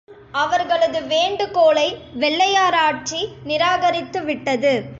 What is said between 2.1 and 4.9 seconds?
வெள்ளையராட்சி நிராகரித்து விட்டது.